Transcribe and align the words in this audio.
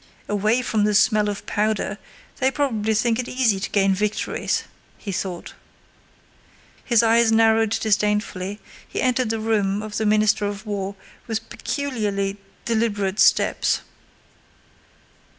"Away 0.27 0.63
from 0.63 0.83
the 0.83 0.95
smell 0.95 1.29
of 1.29 1.45
powder, 1.45 1.99
they 2.39 2.49
probably 2.49 2.95
think 2.95 3.19
it 3.19 3.27
easy 3.27 3.59
to 3.59 3.69
gain 3.69 3.93
victories!" 3.93 4.63
he 4.97 5.11
thought. 5.11 5.53
His 6.83 7.03
eyes 7.03 7.31
narrowed 7.31 7.69
disdainfully, 7.69 8.59
he 8.87 8.99
entered 8.99 9.29
the 9.29 9.39
room 9.39 9.83
of 9.83 9.97
the 9.97 10.05
Minister 10.07 10.47
of 10.47 10.65
War 10.65 10.95
with 11.27 11.49
peculiarly 11.49 12.37
deliberate 12.65 13.19
steps. 13.19 13.81